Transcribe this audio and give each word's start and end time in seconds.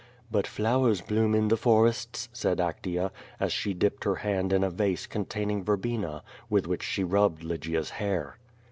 *' 0.19 0.31
"But 0.31 0.47
flowers 0.47 0.99
bloom 0.99 1.35
in 1.35 1.49
the 1.49 1.55
forests," 1.55 2.27
said 2.33 2.57
Actea, 2.57 3.11
as 3.39 3.53
she 3.53 3.75
dipped 3.75 4.03
lier 4.03 4.15
hand 4.15 4.51
in 4.51 4.63
a 4.63 4.71
vase 4.71 5.05
containing 5.05 5.63
verbena, 5.63 6.23
with 6.49 6.65
which 6.65 6.81
she 6.81 7.03
rubbed 7.03 7.43
Ijygia's 7.43 7.91
hair. 7.91 8.37